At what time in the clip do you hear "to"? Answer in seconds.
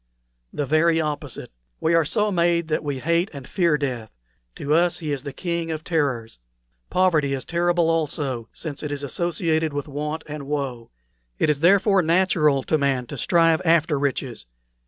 4.55-4.73, 12.63-12.79, 13.05-13.15